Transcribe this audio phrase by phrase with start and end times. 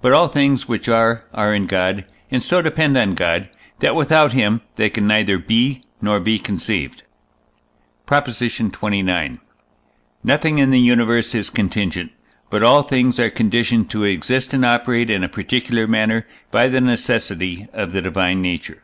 [0.00, 4.32] But all things which are, are in God, and so depend on God, that without
[4.32, 7.02] him they can neither be nor be conceived.
[8.06, 8.26] PROP.
[8.28, 9.38] XXIX.
[10.24, 12.10] Nothing in the universe is contingent,
[12.48, 16.80] but all things are conditioned to exist and operate in a particular manner by the
[16.80, 18.82] necessity of the divine nature.